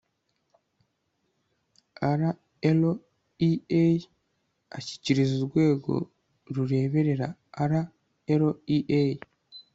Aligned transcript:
RLEA 2.79 3.83
ashyikiriza 4.77 5.33
Urwego 5.37 5.93
rureberera 6.53 7.27
RLEA 7.69 9.09